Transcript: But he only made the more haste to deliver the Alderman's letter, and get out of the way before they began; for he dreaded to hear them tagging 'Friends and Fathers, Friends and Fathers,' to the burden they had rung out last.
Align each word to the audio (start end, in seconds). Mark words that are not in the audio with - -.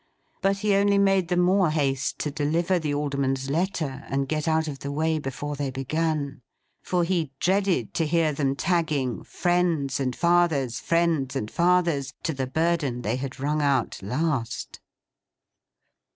But 0.41 0.57
he 0.57 0.73
only 0.73 0.97
made 0.97 1.27
the 1.27 1.37
more 1.37 1.69
haste 1.69 2.17
to 2.21 2.31
deliver 2.31 2.79
the 2.79 2.91
Alderman's 2.91 3.51
letter, 3.51 4.03
and 4.09 4.27
get 4.27 4.47
out 4.47 4.67
of 4.67 4.79
the 4.79 4.91
way 4.91 5.19
before 5.19 5.55
they 5.55 5.69
began; 5.69 6.41
for 6.81 7.03
he 7.03 7.31
dreaded 7.39 7.93
to 7.93 8.07
hear 8.07 8.33
them 8.33 8.55
tagging 8.55 9.23
'Friends 9.23 9.99
and 9.99 10.15
Fathers, 10.15 10.79
Friends 10.79 11.35
and 11.35 11.51
Fathers,' 11.51 12.15
to 12.23 12.33
the 12.33 12.47
burden 12.47 13.03
they 13.03 13.17
had 13.17 13.39
rung 13.39 13.61
out 13.61 14.01
last. 14.01 14.79